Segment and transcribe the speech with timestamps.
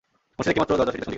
[0.37, 1.09] মসজিদের একটিামাত্র দরজা-সেটি পেছন দিকে।